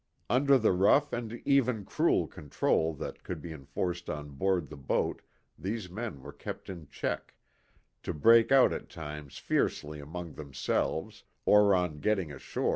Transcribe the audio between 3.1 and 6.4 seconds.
could be enforced on board the boat these men were